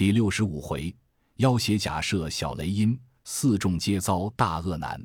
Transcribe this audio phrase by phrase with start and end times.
[0.00, 0.96] 第六十五回，
[1.36, 4.98] 要挟假设小雷音，四众皆遭大恶难。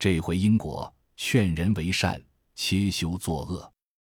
[0.00, 2.20] 这回因果劝人为善，
[2.56, 3.72] 切修作恶。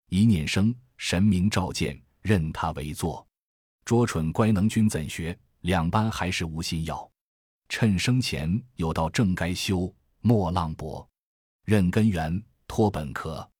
[0.08, 3.26] 一念生，神明召见，任他为作。
[3.84, 5.36] 拙蠢乖能君怎学？
[5.62, 7.10] 两班还是无心要。
[7.68, 11.04] 趁生前有道正该修，莫浪薄。
[11.64, 13.50] 任根源，托本壳。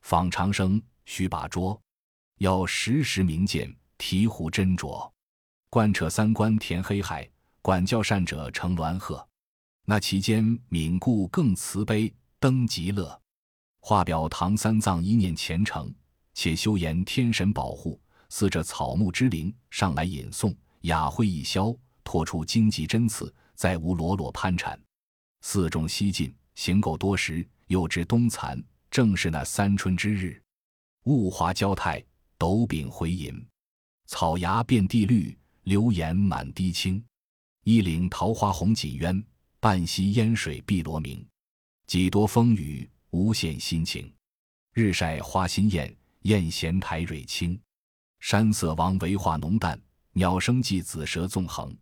[0.00, 1.78] 访长生，须把拙。
[2.38, 5.09] 要时时明鉴，醍醐斟酌。
[5.70, 7.30] 贯彻三观填黑海，
[7.62, 9.24] 管教善者成鸾鹤。
[9.86, 13.18] 那其间敏固更慈悲，登极乐。
[13.78, 15.94] 画表唐三藏一念虔诚，
[16.34, 24.76] 且修言天神保护，似这草木之灵上来引送，雅会一消，托出荆棘针刺，再无裸裸攀缠。
[25.42, 30.42] 四众西进，行够多时，又至冬残，正是那三春之日，
[31.04, 32.04] 雾华交泰。
[32.36, 33.46] 斗柄回吟，
[34.06, 37.02] 草芽遍地绿，流言满堤青。
[37.64, 39.22] 一岭桃花红锦鸢，
[39.60, 41.24] 半溪烟水碧罗明。
[41.86, 44.12] 几多风雨，无限心情。
[44.72, 47.60] 日晒花新艳，艳闲台蕊青。
[48.20, 49.80] 山色王维画浓淡，
[50.12, 51.76] 鸟声寄紫蛇纵横。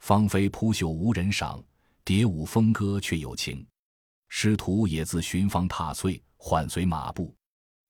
[0.00, 1.62] 芳菲扑绣无人赏，
[2.04, 3.66] 蝶舞蜂歌却有情。
[4.28, 7.34] 师徒也自寻芳踏翠，缓随马步。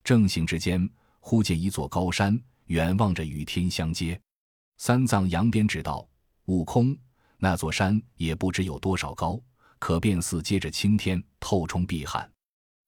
[0.04, 0.88] 正行之间。
[1.24, 4.20] 忽见一座高山，远望着与天相接。
[4.84, 6.04] 三藏扬鞭指道
[6.46, 6.98] ：“悟空，
[7.38, 9.40] 那座山也不知有多少高，
[9.78, 12.28] 可便似接着青天，透冲碧汉。”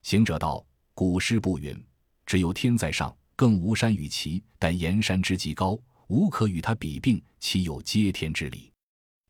[0.02, 1.80] 行者道：“古诗不云，
[2.26, 4.42] 只有天在上，更无山与齐。
[4.58, 5.78] 但岩山之极高，
[6.08, 8.72] 无可与它比并，岂有接天之理？”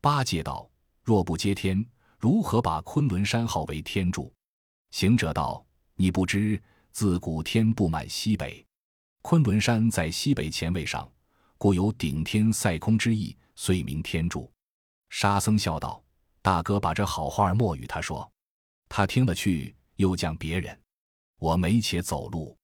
[0.01, 0.67] 八戒道
[1.05, 1.85] ：“若不接天，
[2.17, 4.33] 如何把昆仑山号为天柱？”
[4.89, 6.59] 行者道：“你不知，
[6.91, 8.65] 自古天布满西北。”
[9.21, 11.07] 昆仑山在西北前位上，
[11.57, 14.51] 故有顶天塞空之意，遂名天柱。
[15.09, 16.03] 沙僧笑道
[16.41, 18.29] ：“大哥把这好话莫与他说，
[18.89, 20.77] 他听了去，又讲别人。
[21.39, 22.57] 我没且走路，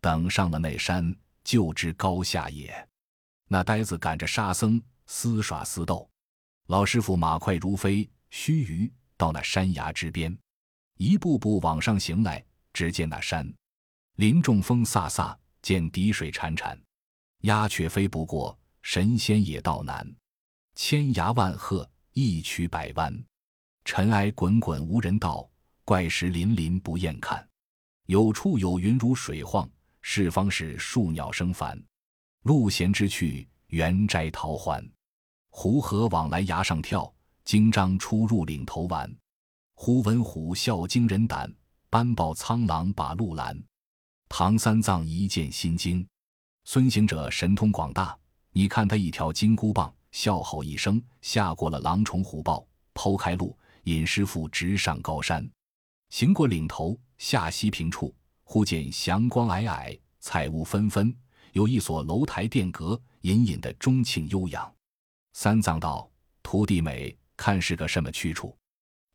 [0.00, 1.14] 等上了那山，
[1.44, 2.88] 就知高下也。”
[3.48, 6.08] 那呆子赶着沙僧厮耍厮斗，
[6.66, 10.36] 老师傅马快如飞，须臾到那山崖之边，
[10.96, 12.44] 一步步往上行来。
[12.72, 13.52] 只见那山
[14.16, 15.36] 林中风飒飒。
[15.62, 16.76] 见滴水潺潺，
[17.42, 20.08] 鸦雀飞不过，神仙也道难。
[20.74, 23.12] 千崖万壑，一曲百弯，
[23.84, 25.48] 尘埃滚滚无人道，
[25.84, 27.46] 怪石林林不厌看。
[28.06, 29.68] 有处有云如水晃，
[30.00, 31.80] 是方是树鸟声烦。
[32.42, 34.84] 路闲之趣，园摘桃欢。
[35.50, 37.12] 湖河往来崖上跳，
[37.44, 39.12] 经章出入岭头玩。
[39.74, 41.52] 忽闻虎啸惊人胆，
[41.90, 43.60] 斑豹苍狼把路拦。
[44.28, 46.06] 唐三藏一见心惊，
[46.64, 48.16] 孙行者神通广大，
[48.52, 55.48] 你看他一条金箍棒，笑吼一声，吓过了狼虫虎豹，剖开路，引师傅直上高山。
[56.10, 58.14] 行过岭头，下西平处，
[58.44, 61.14] 忽见祥光霭霭，彩雾纷纷，
[61.52, 64.72] 有一所楼台殿阁，隐隐的钟情悠扬。
[65.32, 66.08] 三藏道
[66.42, 68.56] ：“徒弟美，看是个什么去处？”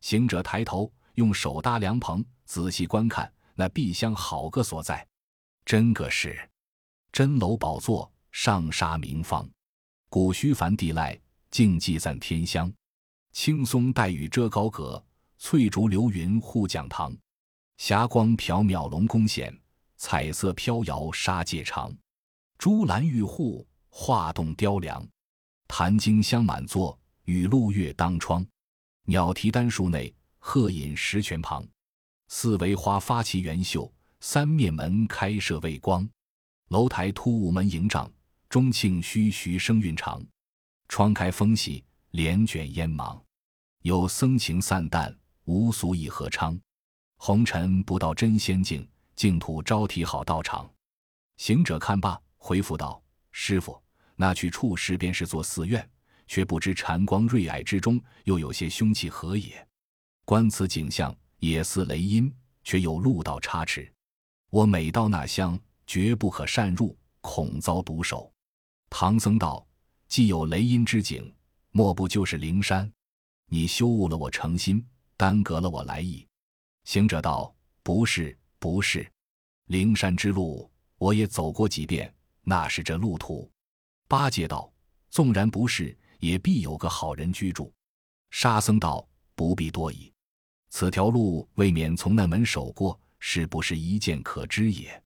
[0.02, 3.32] 行者抬头，用手搭凉棚，仔细观看。
[3.54, 5.04] 那碧香好个所在，
[5.64, 6.47] 真个是
[7.18, 9.44] 真楼宝座，上沙明方，
[10.08, 11.20] 古虚梵地赖，
[11.50, 12.72] 静寂散天香。
[13.32, 15.04] 青松带雨遮高阁，
[15.36, 17.12] 翠竹流云护讲堂。
[17.76, 19.52] 霞光缥缈龙宫显，
[19.96, 21.92] 彩色飘摇沙界长。
[22.56, 25.04] 珠兰玉户，画栋雕梁。
[25.66, 28.46] 檀经香满座，雨露月当窗。
[29.06, 31.66] 鸟啼丹树内，鹤饮石泉旁。
[32.28, 36.08] 四围花发齐圆秀，三面门开设未光。
[36.68, 38.10] 楼台突兀门迎帐，
[38.50, 40.22] 钟磬虚徐声韵长。
[40.88, 43.18] 窗开风细，帘卷烟茫。
[43.82, 46.58] 有僧情散淡，无俗以和昌。
[47.16, 48.86] 红尘不到真仙境，
[49.16, 50.70] 净土招提好道场。
[51.38, 53.02] 行者看罢，回复道
[53.32, 53.82] ：“师傅，
[54.14, 55.88] 那去处时便是座寺院，
[56.26, 59.66] 却不知禅光瑞霭之中，又有些凶气何也？
[60.24, 62.34] 观此景象。”也似雷音，
[62.64, 63.88] 却有路道差池。
[64.50, 65.56] 我每到那乡，
[65.88, 68.30] 绝不可擅入，恐遭毒手。
[68.90, 69.66] 唐僧道
[70.06, 71.34] ：“既有雷音之景，
[71.70, 72.92] 莫不就是灵山？
[73.46, 74.86] 你羞误了我诚心，
[75.16, 76.28] 耽搁了我来意。”
[76.84, 77.52] 行者道
[77.82, 79.10] ：“不是，不是。
[79.68, 83.50] 灵山之路，我也走过几遍，那是这路途。”
[84.06, 84.70] 八戒道
[85.08, 87.72] ：“纵然不是，也必有个好人居住。”
[88.30, 90.12] 沙僧道：“不必多疑。”
[90.68, 95.02] 此条路未免从那门守过，是不是一见可知也？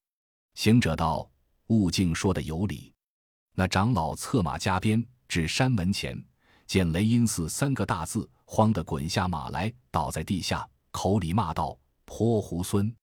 [0.55, 1.29] 行者道
[1.69, 2.93] ：“悟净说的有理。”
[3.55, 6.23] 那长老策马加鞭，至山门前，
[6.67, 12.95] 见雷音寺三个大字，慌得滚下马来，倒在地下，口里骂道：“泼猢狲，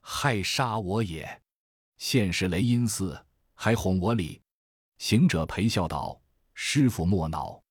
[0.00, 1.42] 害杀我也！
[1.98, 3.22] 现是雷音寺，
[3.54, 4.40] 还哄我礼。”
[4.98, 6.20] 行者陪笑道
[6.54, 7.62] ：“师傅莫恼，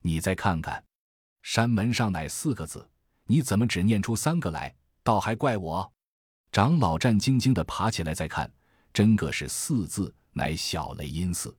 [0.00, 0.84] 你再看看，
[1.42, 2.88] 山门上乃四个字，
[3.24, 4.74] 你怎么只念出三个来？
[5.02, 5.92] 倒还怪我。”
[6.52, 8.50] 长老战兢兢地爬起来再看，
[8.94, 11.54] 真个是四字，乃小雷音寺。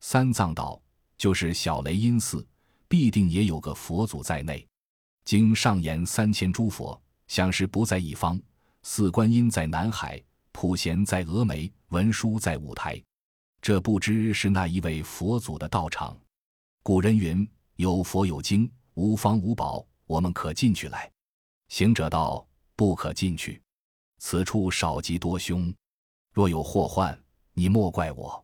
[0.00, 0.80] 三藏道
[1.18, 2.44] ：“就是小雷音寺，
[2.88, 4.66] 必定也有个佛祖在内。
[5.26, 6.98] 经上言三千诸佛，
[7.28, 8.40] 想是不在一方。
[8.82, 10.18] 四观音在南海，
[10.52, 13.00] 普贤在峨眉，文殊在五台。”
[13.60, 16.18] 这不知是那一位佛祖的道场。
[16.82, 17.46] 古人云
[17.76, 21.12] ：“有佛有经，无方无宝，我们可进去来。”
[21.68, 23.60] 行者道：“不可进去，
[24.16, 25.70] 此处少吉多凶，
[26.40, 27.22] 若有祸患，
[27.52, 28.42] 你莫怪我。”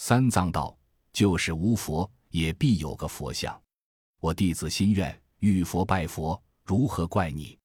[0.00, 0.74] 三藏道
[1.12, 3.60] ：“就是无佛，也必有个佛像。
[4.20, 7.58] 我弟子心愿，遇佛拜佛，如何怪你？”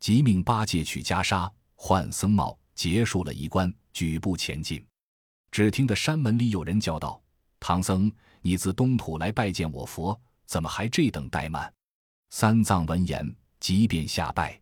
[0.00, 4.82] 即命八戒取袈裟，换僧帽，结束了一关，举步前进。
[5.50, 7.20] 只听得山门里有人叫道
[7.60, 11.70] ：“唐僧，你自东土来拜见我佛，怎么还这等怠慢？”
[12.32, 14.58] 三藏闻言，即便下拜。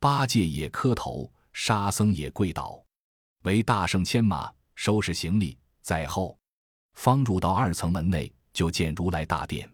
[0.00, 2.81] 八戒也磕头，沙僧也跪倒，
[3.42, 6.38] 为大圣牵马，收拾行李，在后。
[6.94, 9.68] 方入到二层门内，就见如来大殿。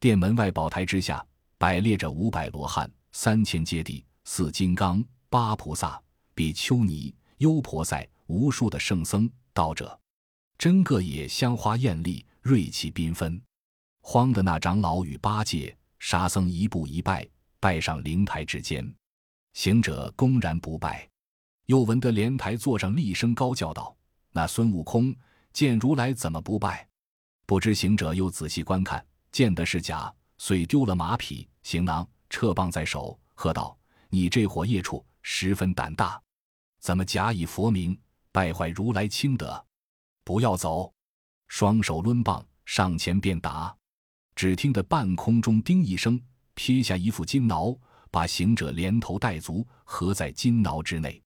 [0.00, 1.24] 殿门外宝台之下，
[1.56, 6.00] 摆列着五百罗汉、三千揭谛、四金刚、八菩萨、
[6.34, 9.30] 比丘尼、优婆塞，无数的圣僧。
[9.52, 9.98] 道者，
[10.56, 13.40] 真个也香花艳丽，瑞气缤纷。
[14.02, 17.28] 慌的那长老与八戒、沙僧一步一拜，
[17.58, 18.92] 拜上灵台之间。
[19.54, 21.08] 行者公然不拜，
[21.68, 23.94] 又闻得莲台座上厉声高叫道
[24.32, 25.14] ：“那孙悟空
[25.52, 26.88] 见如来怎么不拜？”
[27.44, 33.78] 不知行者又仔细观看，见的是假，遂丢了马匹、行囊，撤棒在手，喝道
[34.08, 36.18] ：“你这伙孽畜，十分胆大，
[36.80, 37.98] 怎么假以佛名？”
[38.32, 39.62] 败坏如来清德，
[40.24, 40.90] 不要走！
[41.48, 43.76] 双手抡棒上前便打。
[44.34, 46.18] 只听得半空中叮一声，
[46.54, 47.76] 撇下一副金挠，
[48.10, 51.22] 把行者连头带足合在金挠之内。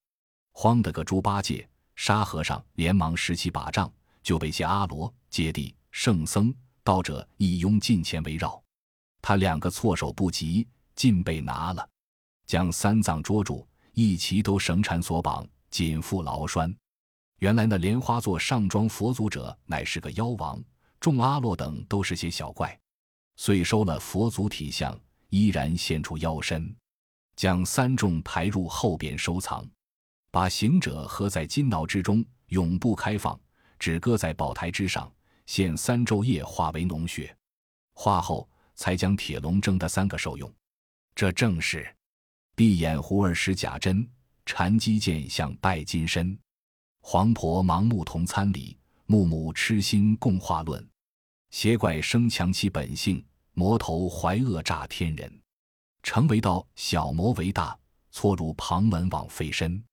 [0.53, 6.55] 慌得个猪八戒、沙和尚连忙拾起把杖，就被些阿罗、揭谛、圣僧、
[6.85, 8.63] 道者一拥近前围绕。
[9.21, 11.89] 他两个措手不及，尽被拿了，
[12.47, 16.75] 将三藏捉住，一齐都绳缠索绑，紧缚牢拴。
[17.39, 20.63] 原来那莲花座上装佛祖者，乃是个妖王，
[21.01, 22.79] 众阿罗等都是些小怪，
[23.37, 24.97] 遂收了佛祖体相，
[25.31, 26.73] 依然现出妖身，
[27.35, 29.69] 将三众抬入后边收藏，
[30.33, 33.39] 把行者合在金脑之中，永不开放，
[33.79, 35.13] 只搁在宝台之上，
[35.45, 37.37] 现三昼夜化为脓血，
[37.93, 40.51] 化后才将铁笼蒸的三个受用。
[41.15, 41.95] 这正是
[42.55, 44.09] 闭眼胡儿使假真，
[44.47, 46.37] 禅机剑向拜金身。
[47.03, 50.83] 黄婆盲目同参礼，木木痴心共话论。
[51.51, 55.31] 邪怪生强其本性，魔头怀恶诈天人。
[56.03, 57.79] 成为道，小魔为大，
[58.11, 59.85] 错入旁门枉费身。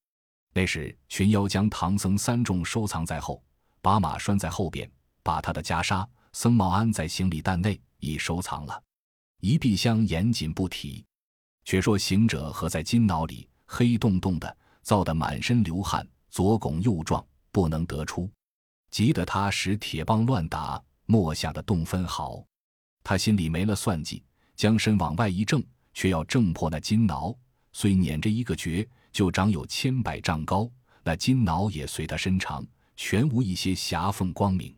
[0.60, 3.42] 那时群妖将唐僧三众收藏在后，
[3.82, 4.92] 把马拴在后边，
[5.24, 8.84] 把他的袈裟、僧帽安在行李担内，已收藏了。
[9.40, 11.06] 一壁箱严谨不提。
[11.64, 16.06] 却说行者合在金牢里，黑洞洞的，燥得满身流汗。
[16.30, 18.30] 左拱右撞，不能得出，
[18.92, 22.44] 急得他使铁棒乱打，莫想的动分毫。
[23.02, 24.22] 他心里没了算计，
[24.58, 25.64] 将身往外一挣，
[25.94, 27.34] 却要挣破那金牢，
[27.72, 30.70] 虽捻着一个诀，就长有千百丈高。
[31.04, 34.76] 那金挠也随他身长，全无一些狭缝光明，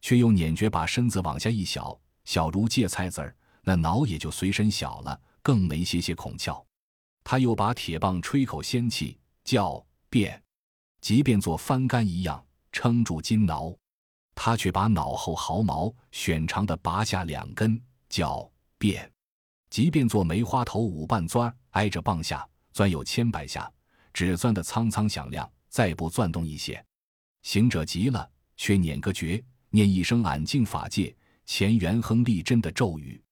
[0.00, 6.62] 却又捻诀把身子往下一小，小如芥菜籽儿，那挠也就随身小了，更没些些孔窍。
[7.24, 10.42] 他又把铁棒吹口仙气，叫变。
[11.00, 13.74] 即便做翻竿一样撑住金挠，
[14.34, 19.08] 他却把脑后毫毛选长的拔下两根，叫变；
[19.70, 23.70] 即便做梅花头五瓣钻，挨着棒下钻有千百下，
[24.12, 26.84] 只钻得苍苍响亮，再不钻动一些。
[27.42, 31.14] 行者急了，却捻个诀，念一声俺净法界
[31.44, 33.22] 前元亨利贞的咒语，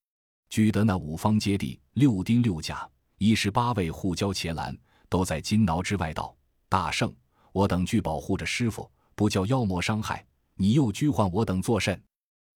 [0.49, 4.77] 居得那五方揭谛、六丁六甲、一十八位护教伽蓝
[5.09, 6.37] 都在金挠之外道
[6.69, 7.15] ：“大圣。”
[7.53, 10.25] 我等俱保护着师傅，不叫妖魔伤害。
[10.55, 12.01] 你又拘唤我等作甚？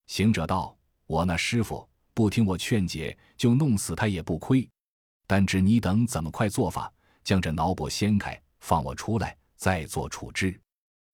[0.07, 0.76] 行者道
[1.07, 4.71] ：“我那师傅不听我劝解，就弄死他也不亏。
[5.26, 10.61] 但知你等怎么快做法，将这脑钵掀开，放我出来，再做处置。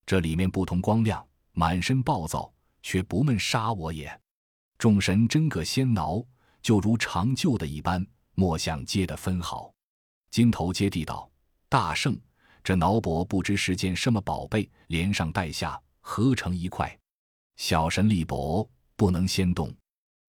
[0.04, 2.52] 这里面不同光亮，满身暴躁，
[2.82, 4.20] 却不闷杀我也。”
[4.78, 6.24] 众神真个先挠，
[6.62, 9.72] 就如长旧的一般，莫想接得分毫。
[10.30, 11.30] 金头接地道
[11.68, 12.18] ：“大圣，
[12.64, 16.98] 这脑脖不知是件什么宝贝，连上带下合成一块。
[17.56, 19.70] 小神力薄，不能先动。”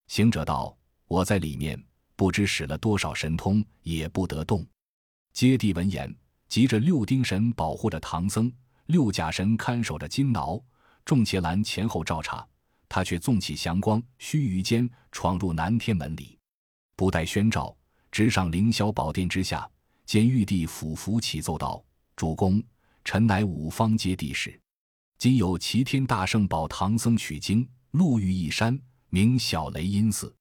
[0.08, 1.82] 行者道：“我在里面，
[2.22, 4.64] 不知使了多少神通，也不得动。”
[5.34, 6.16] 揭谛闻言，
[6.48, 8.54] 急着六丁神保护着唐僧，
[8.86, 10.64] 六甲神看守着金挠，
[11.04, 12.48] 众伽蓝前后照察。
[12.88, 16.38] 他却纵起祥光，须臾间闯入南天门里，
[16.96, 17.76] 不待宣召，
[18.12, 19.68] 直上凌霄宝殿之下，
[20.06, 21.84] 见玉帝俯伏起奏道
[22.16, 22.62] ：“主公，
[23.04, 24.62] 臣乃五方揭谛使，
[25.18, 30.32] 今有齐天大圣保唐僧取经，路遇一山，名小雷音寺。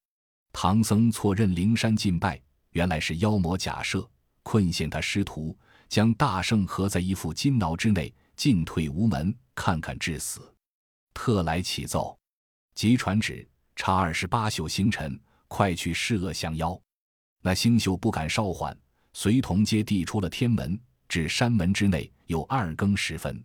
[0.53, 2.41] 唐僧错认灵山进拜，
[2.71, 4.09] 原来是妖魔假设，
[4.43, 5.57] 困陷他师徒，
[5.89, 10.41] 将大圣合在一副金牢之内，进退无门，看看致死。
[11.15, 12.19] 特来启奏。”
[12.75, 16.81] 即传旨，查二十八宿星辰，快去施恶降妖。
[17.43, 18.77] 那星宿不敢稍缓，
[19.13, 23.43] 随同接递出了天门，至山门之内，有二更时分。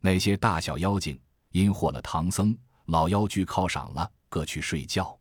[0.00, 1.18] 那些大小妖精
[1.50, 5.18] 因获了唐僧，老妖居犒赏了，各去睡觉。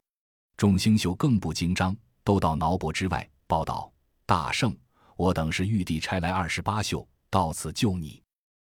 [0.58, 3.92] 众星宿更不惊张，都到脑脖之外报道
[4.26, 4.76] ：“大圣，
[5.18, 8.24] 我等是玉帝差来二十八宿，到此救你。”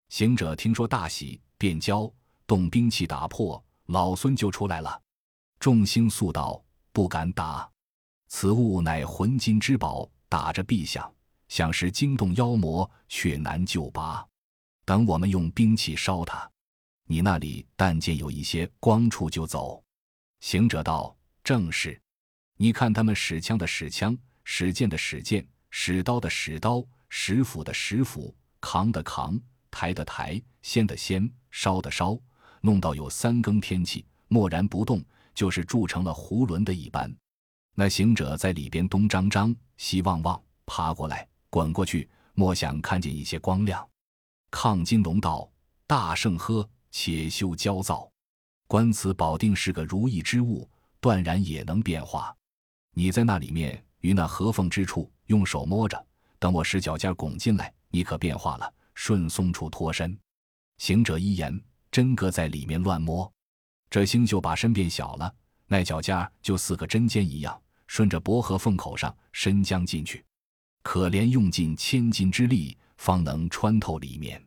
[0.09, 2.11] 行者听说大喜，便教
[2.47, 3.63] 动兵器打破。
[3.87, 4.99] 老孙就出来了，
[5.61, 7.71] 众星宿道不敢打，
[8.29, 11.13] 此物乃魂金之宝，打着必响，
[11.49, 14.27] 想是惊动妖魔，却难救拔。
[14.87, 16.51] 等我们用兵器烧它，
[17.07, 19.85] 你那里但见有一些光处就走。
[20.41, 21.14] 行者道
[21.45, 22.01] ：“正是，
[22.57, 29.39] 你看他们使枪的使枪，使剑的使剑，使刀的使刀，使斧的使斧，扛的扛，
[29.71, 32.19] 抬的抬，掀的掀，烧的烧。”
[32.63, 37.15] 弄到有三更天气，默然不动，就是铸成了囫囵的一般。
[37.75, 43.87] 那行者在里边东张张，西望望，爬过来，滚过去，莫想看见一些光亮。
[44.51, 45.47] 亢金龙道
[45.87, 48.11] ：“大圣呵，且休焦躁，
[48.67, 50.67] 观此宝定是个如意之物，
[51.05, 52.35] 断然也能变化。
[52.95, 56.03] 你在那里面，于那合缝之处，用手摸着，
[56.39, 60.19] 等我使脚尖拱进来，你可变化了，顺松处脱身。”
[60.81, 61.63] 行者一言。
[61.91, 63.33] 真格在里面乱摸，
[63.89, 65.33] 这星宿把身变小了，
[65.69, 70.25] 那脚尖就似个针尖一样，顺着薄荷缝口上伸将进去。
[70.83, 74.45] 可怜用尽千斤之力，方能穿透里面，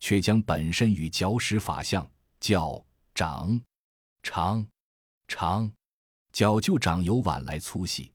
[0.00, 2.82] 却将本身与脚使法相，叫
[3.14, 3.60] 长、
[4.22, 4.66] 长、
[5.26, 5.70] 长，
[6.32, 8.12] 脚就长由碗来粗细。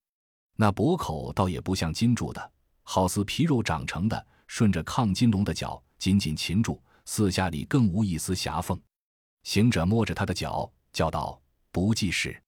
[0.55, 2.51] 那脖口倒也不像金铸的，
[2.83, 6.81] 好似皮肉长成的，顺着亢金龙的脚紧紧擒住。
[7.05, 8.79] 四下里更无一丝狭缝，
[9.43, 11.37] 行者摸着他的脚，叫道
[11.69, 12.41] ：“不济事，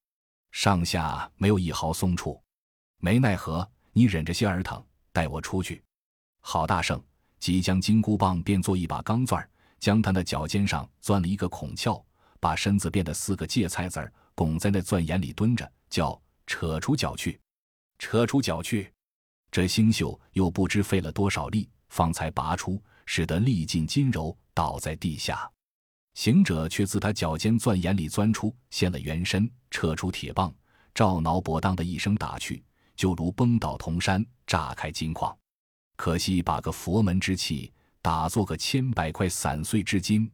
[0.52, 2.42] 上下没有一毫松处。
[3.00, 4.82] 没奈何，你忍着些儿疼，
[5.12, 5.84] 带我出去。”
[6.40, 7.04] 好大圣，
[7.38, 9.46] 即将金箍棒变做一把钢钻，
[9.78, 12.02] 将他的脚尖上钻了一个孔窍，
[12.40, 14.00] 把身子变得四个芥菜籽
[14.36, 17.40] 拱在那钻眼里蹲着，叫扯出脚去，
[17.98, 18.92] 扯出脚去。
[19.50, 24.38] 这星宿又不知费了多少力，方才拔出，使得力尽筋柔。
[24.54, 25.52] 倒在地下，
[26.14, 30.56] 行者却自他脚尖钻眼里钻出，现了原身，撤出铁棒，
[30.94, 32.64] 照挠脖当的一声打去，
[32.96, 35.38] 就如崩倒铜山，炸开金矿。
[35.98, 37.70] 可惜把个佛门之气
[38.02, 40.32] 打作个千百块散碎之金，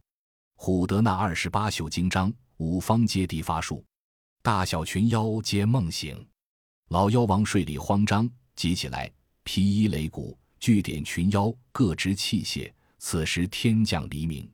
[0.56, 3.84] 唬得那二十八宿经章，五方揭谛发术，
[4.44, 6.26] 大小群妖皆梦醒。
[6.88, 9.08] 老妖王睡里慌张，急起来，
[9.44, 12.68] 披衣擂鼓，聚点群妖，各执器械。
[12.98, 14.50] 此时天降黎明，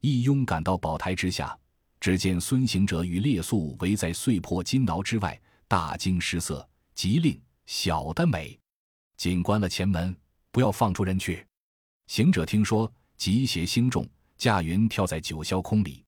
[0.00, 1.56] 一拥赶到宝台之下，
[2.00, 8.58] 只见孙行者与列宿围在碎破金牢之外，大惊失色，急令小的美，
[9.16, 10.14] 紧关了前门，
[10.50, 11.46] 不要放出人去。
[12.08, 16.04] 行者听说，急邪心重，驾云跳在九霄空里。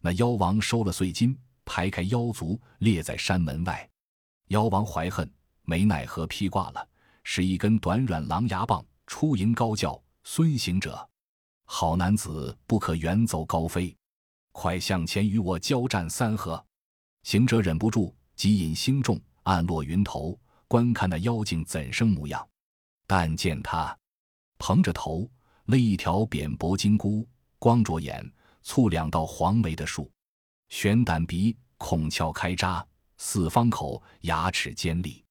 [0.00, 1.36] 那妖王收了碎金，
[1.72, 3.88] 排开妖族，列在山门外。
[4.48, 6.88] 妖王怀恨，没奈何，披挂了，
[7.22, 11.08] 使一根短软狼牙棒出迎高叫：“孙行者！”
[11.66, 13.96] 好男子不可远走高飞，
[14.50, 16.60] 快向前与我交战三合。
[17.22, 20.36] 行者忍不住，急引星众暗落云头，
[20.66, 22.44] 观看那妖精怎生模样。
[23.06, 23.96] 但见他
[24.58, 25.30] 蓬着头，
[25.66, 27.24] 勒一条扁薄金箍，
[27.60, 28.28] 光着眼，
[28.64, 30.10] 蹙两道黄眉的树，
[30.70, 32.86] 悬胆鼻，孔窍开扎，
[33.18, 35.22] 四方口，牙齿尖利，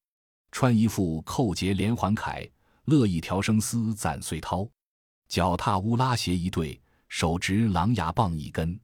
[0.52, 2.48] 穿一副扣结连环铠，
[2.86, 4.70] 勒一条生丝攒碎绦。
[5.30, 8.78] 脚踏乌拉鞋一对，手执狼牙棒一根，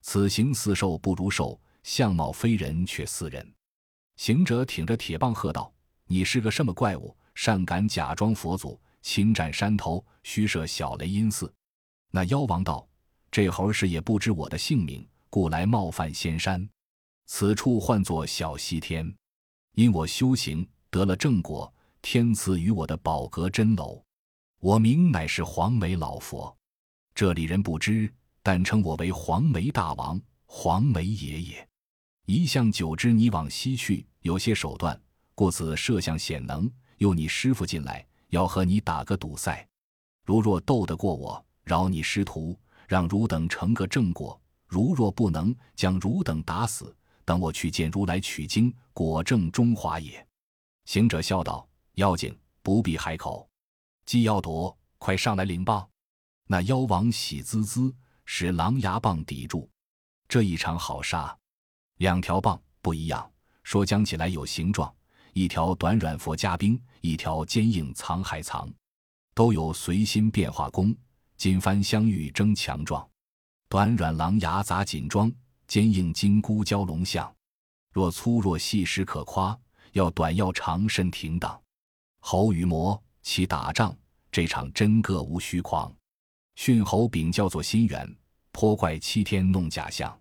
[0.00, 3.54] 此行似兽不如兽，相貌非人却似人。
[4.16, 5.72] 行者挺着铁棒喝道
[6.08, 7.16] ：“你是个什么怪物？
[7.36, 11.50] 擅敢假装佛祖，侵占山头，虚设小雷音寺？”
[12.10, 12.86] 那妖王道
[13.30, 16.68] ：“这猴是也不知我的姓名，故来冒犯仙山。
[17.24, 19.10] 此处唤作小西天，
[19.74, 21.72] 因我修行得了正果，
[22.02, 24.04] 天赐予我的宝阁真楼。
[24.60, 26.54] 我名乃是黄眉老佛，
[27.14, 28.12] 这里人不知，
[28.42, 31.66] 但称我为黄眉大王、黄眉爷爷。
[32.26, 35.00] 一向久知你往西去，有些手段，
[35.34, 39.66] 故此设想显能，诱你师傅进来，要和你打个赌赛。
[40.26, 42.58] 如若斗得过我。”饶你师徒，
[42.88, 44.36] 让汝等成个正果；
[44.72, 46.96] 如若不能，将汝等打死。
[47.26, 50.26] 等我去见如来取经，果证中华也。
[50.86, 53.46] 行者笑道：“妖精，不必开口。
[54.06, 55.86] 既要夺，快上来领棒。”
[56.48, 59.68] 那妖王喜滋滋，使狼牙棒抵住。
[60.26, 61.36] 这一场好杀，
[61.98, 63.30] 两条棒不一样，
[63.62, 64.90] 说讲起来有形状：
[65.34, 68.72] 一条短软佛加冰，一条坚硬藏海藏，
[69.34, 70.96] 都有随心变化功。
[71.36, 73.06] 锦帆相遇争强壮，
[73.72, 75.32] 短软狼牙杂锦装，
[75.66, 77.34] 坚硬金箍蛟龙象。
[77.90, 79.58] 若粗若细时可夸，
[79.92, 81.58] 要短要长甚停当。
[82.20, 83.96] 猴与魔齐打仗，
[84.30, 85.90] 这场真个无虚狂。
[86.54, 88.14] 训猴柄叫做心猿，
[88.50, 90.14] 泼怪七天弄假象。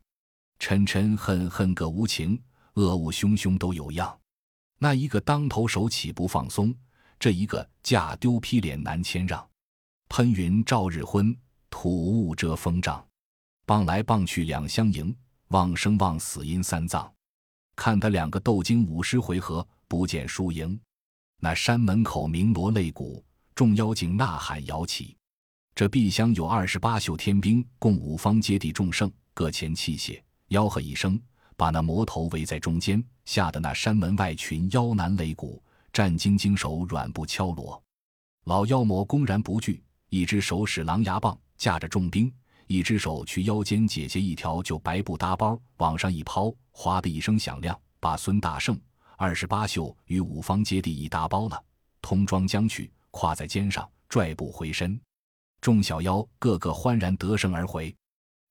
[0.58, 2.42] 嗔嗔恨恨个无情，
[2.76, 4.18] 恶恶凶凶都有样。
[4.78, 6.74] 那一个当头手起不放松，
[7.20, 9.46] 这一个架丢劈脸难谦让。
[10.08, 11.38] 喷云照日昏，
[11.70, 13.06] 吐雾遮风障。
[13.72, 15.16] 棒来棒去两相迎，
[15.48, 17.10] 旺生旺死因三藏。
[17.74, 20.78] 看他两个斗经五十回合，不见输赢。
[21.40, 23.24] 那山门口鸣锣擂鼓，
[23.56, 25.16] 众妖精呐喊摇旗。
[25.74, 31.18] 这碧香有二十八宿天兵，共五方揭谛众圣，各前器械，吆喝一声，
[31.56, 35.64] 把那魔头围在中间，吓得那山门外群妖男擂鼓，
[35.94, 37.82] 战兢兢手软步敲锣。
[38.44, 39.82] 老妖魔公然不惧。
[40.10, 42.30] 一只手使狼牙棒，架着重兵；
[42.72, 48.80] 一只手去腰间解下一条旧白布搭包，往上一抛，哗的一声响亮，把孙大圣
[49.18, 51.62] 二十八宿与五方揭谛一搭包了，
[52.02, 54.98] 通装将去，挎在肩上，拽步回身。
[55.60, 57.94] 众小妖个个欢然得胜而回。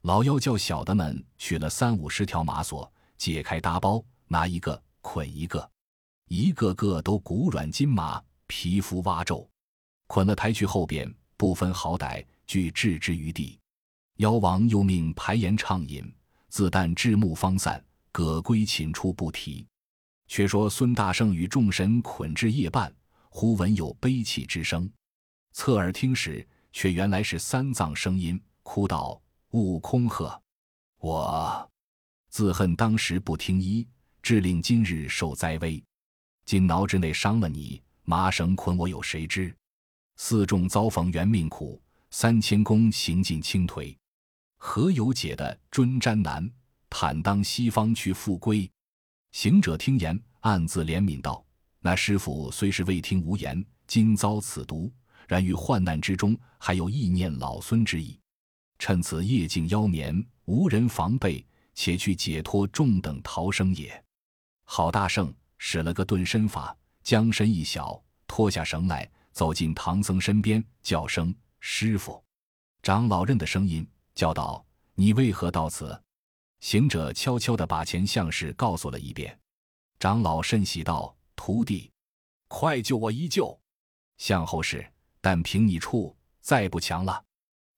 [0.02, 5.66] 老妖叫小的们取了三五十条马索，解开搭包，拿一个捆一个，
[6.28, 9.48] 一个个都骨软筋麻，皮肤蛙皱，
[10.08, 11.10] 捆了抬去后边。
[11.38, 13.58] 不分好歹，俱置之于地。
[14.20, 16.04] 妖王又命排言畅饮，
[16.50, 19.66] 自旦至暮方散，葛归寝处不提。
[20.26, 22.94] 却说孙大圣与众神捆至夜半，
[23.30, 24.90] 忽闻有悲泣之声，
[25.52, 29.18] 侧耳听时，却原来是三藏声音，哭道
[29.52, 30.38] ：“悟空呵，
[30.98, 31.70] 我
[32.28, 33.88] 自恨当时不听医，
[34.22, 35.82] 致令今日受灾危。
[36.44, 39.56] 今挠之内伤了你，麻绳捆我有谁知？”
[40.16, 41.80] 四众遭逢缘命苦，
[42.10, 43.96] 三千功行尽倾颓，
[44.62, 46.48] 何有解的尊瞻难？
[46.90, 48.70] 坦当西方去复归。
[49.32, 51.42] 行者听言，暗自怜悯道
[51.80, 54.92] ：“那师傅虽是未听无言，今遭此毒，
[55.26, 58.20] 然于患难之中，还有意念老孙之意。
[58.78, 61.44] 趁此夜静妖眠，无人防备，
[61.74, 64.04] 且去解脱众等逃生也。”
[64.66, 69.10] 郝大圣使了个遁身法，将身一小，脱下绳来。
[69.32, 72.22] 走进唐僧身边，叫声“师傅”，
[72.82, 73.86] 长老认的声音，
[74.20, 74.62] 叫道
[74.96, 75.98] ：“你为何到此？”
[76.60, 79.40] 行者悄悄地把前相事告诉了一遍。
[79.98, 81.90] 长老甚喜道：“徒弟，
[82.46, 83.58] 快救我一救！
[84.18, 84.86] 向后事，
[85.22, 87.24] 但凭你处，再不强了。”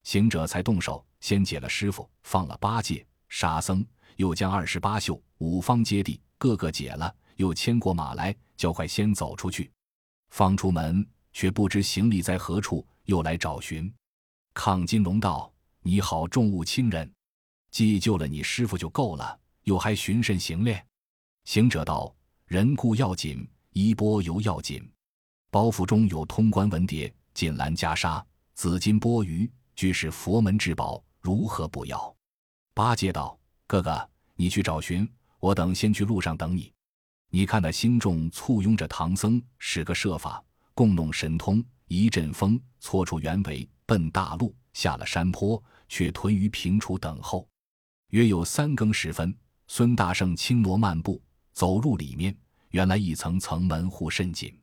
[0.02, 9.70] 行者才动手，先解了师傅，放了八戒、沙僧，又将二十八宿五方揭谛各个解了，又牵过马来，叫快先走出去。
[10.30, 11.08] 方出门。
[11.32, 13.94] 却不知行李在何处，又来找寻。
[14.54, 15.50] 亢金龙道
[15.84, 17.12] ：“你好，重物轻人，
[17.72, 20.86] 既救了你师傅就够了，又还寻甚行练？”
[21.44, 22.14] 行者道
[22.46, 24.88] ：“人固要紧，衣钵犹要紧。
[25.50, 32.16] 包袱中有通关文牒、锦兰袈裟、紫金钵盂，俱是佛门至宝，如何不要？”
[32.74, 35.06] 八戒道：“哥哥，你去找寻，
[35.40, 36.72] 我等先去路上等你。
[37.28, 40.42] 你看那心众簇拥着唐僧，使个设法。”
[40.74, 47.46] 共弄神通，一阵风搓出原尾，奔大路，下了山坡，却屯于平处等候。
[48.08, 49.34] 约有三更时分，
[49.68, 52.36] 孙大圣轻挪漫步，走入里面，
[52.70, 54.54] 原来一层层门户甚紧，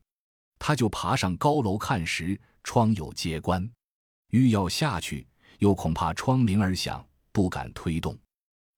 [0.58, 3.68] 他就爬上高楼看时，窗有揭关，
[4.30, 5.26] 欲要下去，
[5.58, 8.16] 又恐怕窗铃而响，不敢推动，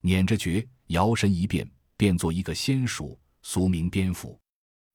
[0.01, 4.39] 捻着诀，摇身一变，变作一个仙鼠，俗名蝙蝠。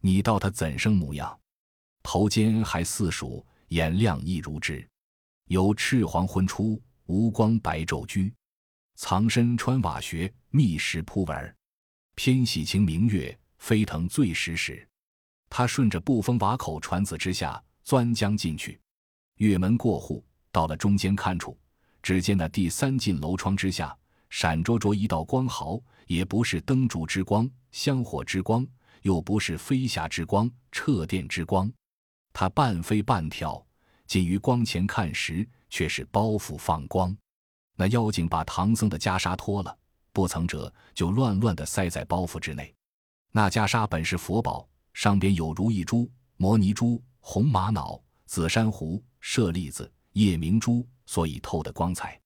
[0.02, 1.39] 你道他怎生模样？
[2.02, 4.88] 头尖还似鼠，眼亮亦如之。
[5.47, 8.33] 由赤黄昏出，无光白昼居。
[8.95, 11.55] 藏身穿瓦穴，密室铺文。
[12.15, 14.88] 偏喜晴明月，飞腾醉时时。
[15.49, 18.79] 他顺着不封瓦口船子之下钻将进去，
[19.38, 21.57] 越门过户，到了中间看处，
[22.01, 23.97] 只见那第三进楼窗之下。
[24.29, 28.67] 闪烁着一道光毫，也不是灯烛之光、香火之光，
[29.03, 31.71] 又不是飞霞之光、掣电之光。
[32.33, 33.65] 他半飞半跳，
[34.08, 37.15] 近于光前看时，却是包袱放光。
[37.76, 39.78] 那妖精把唐僧的袈裟脱了，
[40.12, 42.74] 不曾折，就乱乱地塞在包袱之内。
[43.32, 52.20] 那袈裟本是佛宝，上边有如意珠、摩尼珠、红玛瑙、紫珊瑚、舍利子、夜明珠，所以透的光彩。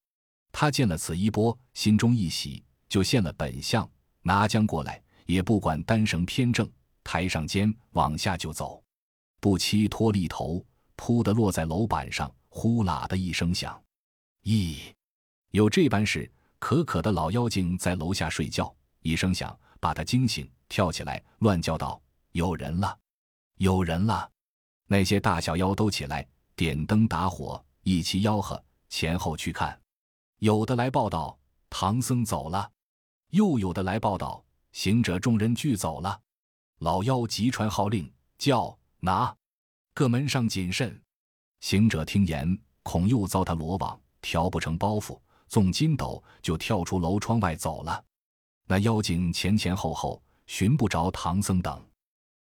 [0.54, 3.90] 他见了此衣钵，心中一喜，就现了本相，
[4.22, 6.70] 拿将过来，也不管单绳偏正，
[7.04, 8.82] 抬上肩往下就走，
[9.40, 10.64] 不期脱力头，
[11.04, 13.84] 扑的落在楼板上，呼啦的一声响。
[14.44, 14.94] 咦，
[15.50, 16.32] 有这般事？
[16.60, 22.00] 可可的老妖精在楼下睡觉，一声响把他惊醒，跳起来乱叫道
[22.34, 22.96] ：“有人了，
[23.58, 24.30] 有人了！”
[24.86, 26.24] 那些大小妖都起来，
[26.56, 29.76] 点灯打火，一齐吆喝，前后去看。
[30.38, 31.36] 有的来报道
[31.68, 32.72] 唐僧走了，
[33.32, 36.22] 又有的来报道行者众人俱走了。
[36.78, 39.36] 老妖急传号令，叫拿，
[39.94, 41.00] 各门上谨慎。
[41.60, 48.04] 行者听言，恐又遭他罗网，调不成包袱，纵筋斗就跳出楼窗外走了。
[48.68, 51.86] 那妖精前前后后寻不着唐僧等，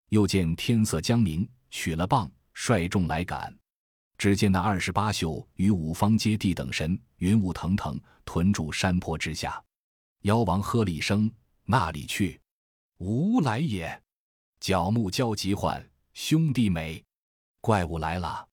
[0.09, 3.55] 又见天色将明，取了棒，率众来赶。
[4.17, 9.61] 只见那二十八宿与五方揭谛等神云雾腾腾屯住山坡之下，
[10.21, 11.29] 妖王喝了一声
[11.65, 12.39] ：“那里去？
[12.99, 14.01] 吾来也！
[14.59, 15.83] 角木焦急唤
[16.13, 17.03] 兄弟美，
[17.61, 18.43] 怪物来了！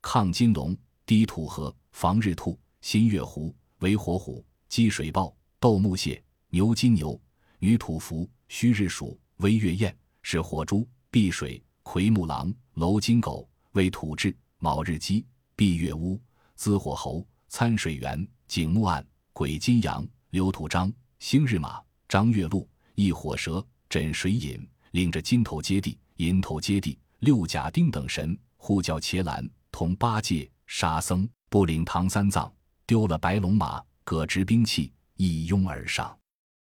[0.00, 7.20] 亢金龙、低土河、防日兔、新月狐、为火虎、积水豹、斗木蟹、牛金牛、
[7.58, 14.34] 女土蝠、虚日鼠、微月燕、是火猪、碧水、奎木狼、楼金狗、为土质。
[14.58, 15.22] 卯日鸡、
[15.54, 16.18] 闭月乌、
[16.54, 28.36] 滋火猴、参水猿、景木案、鬼金羊、刘土张、星日马、张月鹿、一火蛇、枕水隐，领着金头接地、银头接地、六甲丁等神
[28.66, 32.52] 呼叫伽蓝，同八戒、沙僧，不领唐三藏，
[32.84, 36.18] 丢了白龙马，各执兵器，一拥而上。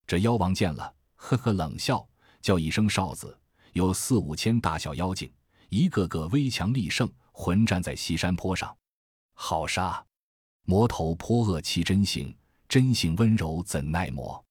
[0.06, 2.06] 这妖王见了，呵呵冷笑，
[2.42, 3.40] 叫一声哨子，
[3.72, 5.32] 有四五千大小妖精，
[5.70, 7.10] 一个个威强力胜。
[7.32, 8.76] 混战在西山坡上，
[9.34, 10.06] 好杀！
[10.66, 12.36] 魔头颇恶其真性，
[12.68, 14.44] 真性温柔怎耐磨？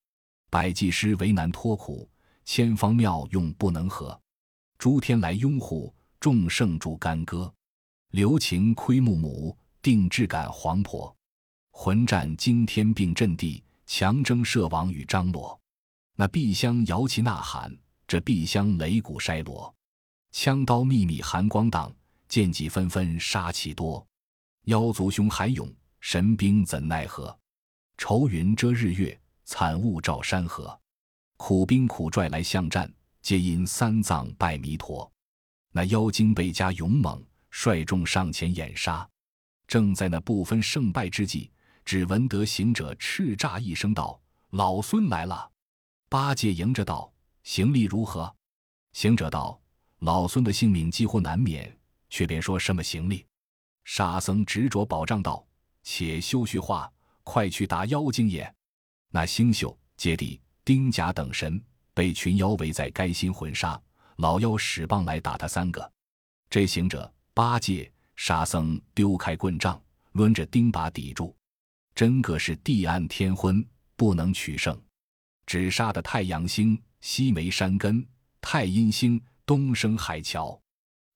[0.48, 2.08] 百济师为难托苦，
[2.46, 4.18] 千方妙用不能合。
[4.78, 7.52] 诸天来拥护，众圣助干戈。
[8.12, 11.14] 留情窥木母，定志感黄婆。
[11.70, 15.60] 魂战惊天并震地，强征摄王与张罗。
[16.16, 17.76] 那碧香摇旗呐喊，
[18.08, 19.74] 这碧香擂鼓筛锣，
[20.30, 21.94] 枪刀密密寒光荡。
[22.26, 24.02] 剑戟纷纷杀气多，
[24.62, 27.38] 妖族凶悍勇，神兵怎奈何？
[27.98, 30.80] 愁云遮日月，惨雾罩山河。
[31.36, 35.12] 苦兵苦拽来相战，皆因三藏拜弥陀。
[35.76, 39.06] 那妖精倍加勇猛，率众上前掩杀。
[39.66, 41.50] 正在那不分胜败之际，
[41.84, 45.50] 只闻得行者叱咤一声道：“老孙来了！”
[46.08, 48.32] 八戒迎着道：“行力如何？”
[48.94, 49.60] 行者道
[49.98, 51.76] ：“老孙的性命几乎难免。”
[52.08, 53.26] 却便说什么行李？
[53.82, 55.44] 沙僧执着宝杖道
[55.82, 56.88] ：“且休叙话，
[57.24, 58.54] 快去打妖精也！”
[59.10, 61.60] 那星宿、揭谛、丁甲等神
[61.92, 63.80] 被群妖围在该心魂杀，
[64.16, 65.92] 老妖使棒来打他三个。
[66.50, 69.80] 这行者、八戒、沙僧丢开棍杖，
[70.12, 71.34] 抡着钉耙抵住，
[71.94, 74.80] 真个是地暗天昏，不能取胜。
[75.46, 78.06] 只杀得太阳星西没山根，
[78.40, 80.58] 太阴星东升海桥。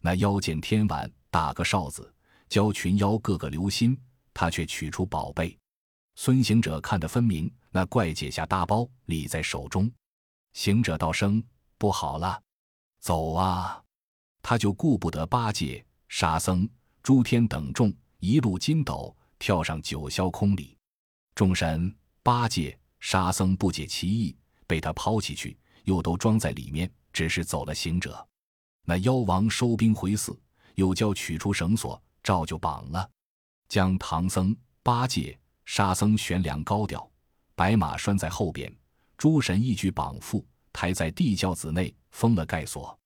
[0.01, 2.13] 那妖见天晚，打个哨子，
[2.49, 3.99] 教群妖个个留心。
[4.35, 5.59] 他却取出宝贝，
[6.15, 7.53] 孙行者看得分明。
[7.71, 9.91] 那怪解下大包，理在手中。
[10.53, 11.43] 行者道声
[11.77, 12.41] 不好了，
[13.01, 13.83] 走啊！
[14.43, 16.69] 他就顾不得八戒、沙僧、
[17.03, 20.77] 诸天等众，一路筋斗跳上九霄空里。
[21.35, 28.27] 众神八戒、沙僧不解其意，被他抛弃去，又都装在里面，只是走了行者。
[28.85, 30.39] 那妖王收兵回寺，
[30.75, 33.09] 又叫取出绳索，照就绑了，
[33.69, 37.09] 将唐僧、八戒、沙僧悬梁高吊，
[37.55, 38.75] 白马拴在后边，
[39.17, 42.99] 诸神一举绑缚，抬在地窖子内，封了盖锁。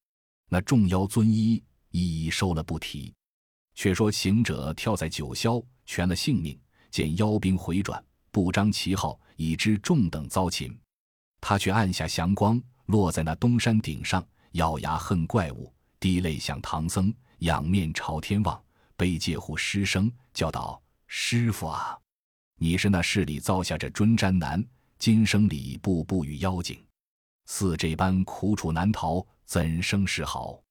[0.49, 3.13] 那众妖尊衣一一收了不提。
[3.75, 6.61] 却说行者跳在九霄，全了性命，
[6.91, 10.79] 见妖兵回转，不张旗号，已知众等遭擒。
[11.41, 18.63] 他却按下祥光，落在那东山顶上，咬牙恨怪物，滴泪向唐僧，仰面朝天望，
[18.95, 21.99] 悲戒护师声，叫道：“师傅啊，
[22.59, 24.63] 你是那世里造下这尊瞻难，
[24.99, 26.79] 今生里步步与妖精，
[27.47, 30.63] 似这般苦楚难逃，怎生是好？”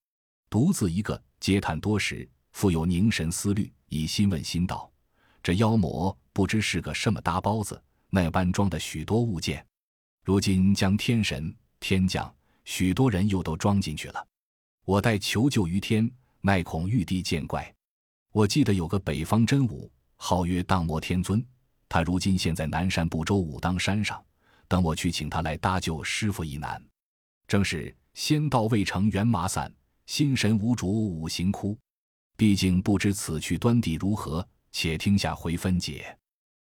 [0.50, 2.30] 独自一个嗟叹多时。
[2.52, 4.92] 复有凝神思虑，以心问心道
[5.42, 9.66] ：“这妖魔不知是个什么大包子，那般装的许多物件，
[10.26, 12.30] 如今将天神、天将
[12.66, 14.28] 许多人又都装进去了。
[14.84, 17.74] 我待求救于天，奈恐玉帝见怪。
[18.34, 21.42] 我记得有个北方真武，号曰荡魔天尊，
[21.88, 24.22] 他如今现在南山不周武当山上，
[24.72, 26.82] 等我去请他来搭救师傅一难。
[27.46, 29.70] 正是仙道未成圆马散，
[30.06, 31.78] 心神无主五行枯。”
[32.38, 36.18] 毕竟不知此去端地如何，且听下回分解。